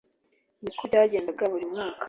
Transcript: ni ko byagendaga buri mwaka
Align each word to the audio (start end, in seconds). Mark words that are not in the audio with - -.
ni 0.61 0.71
ko 0.77 0.81
byagendaga 0.89 1.43
buri 1.51 1.65
mwaka 1.71 1.99